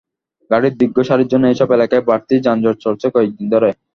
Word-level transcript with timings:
গাড়ির 0.49 0.73
দীর্ঘ 0.79 0.97
সারির 1.07 1.31
জন্য 1.31 1.45
এসব 1.47 1.69
এলাকায় 1.73 2.03
বাড়তি 2.09 2.35
যানজট 2.45 2.75
চলছে 2.85 3.07
কয়েক 3.15 3.31
দিন 3.37 3.47
ধরে। 3.53 3.69